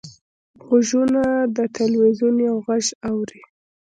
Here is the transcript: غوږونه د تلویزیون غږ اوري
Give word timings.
غوږونه 0.65 1.21
د 1.55 1.57
تلویزیون 1.77 2.35
غږ 2.65 2.85
اوري 3.09 3.41